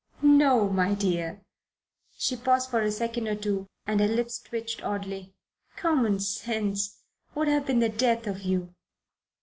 [0.23, 1.43] No, my dear"
[2.17, 5.35] she paused for a second or two and her lips twitched oddly
[5.75, 7.03] "common sense
[7.35, 8.73] would have been the death of you."